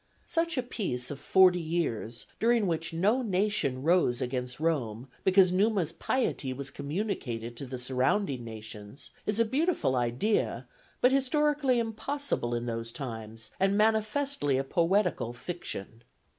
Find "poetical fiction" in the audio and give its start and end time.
14.63-16.03